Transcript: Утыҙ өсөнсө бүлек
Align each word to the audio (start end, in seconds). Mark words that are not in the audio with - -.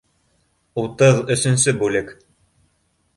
Утыҙ 0.83 1.21
өсөнсө 1.35 1.75
бүлек 1.83 2.09